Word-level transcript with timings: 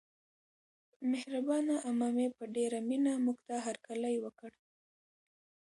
مهربانه 1.11 1.75
عمه 1.85 2.09
مې 2.15 2.27
په 2.37 2.43
ډېره 2.55 2.79
مینه 2.89 3.11
موږته 3.25 3.55
هرکلی 3.65 4.15
وکړ. 4.23 4.51